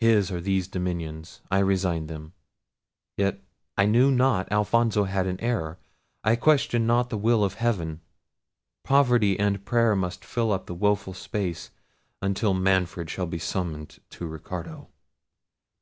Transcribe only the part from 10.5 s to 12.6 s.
up the woeful space, until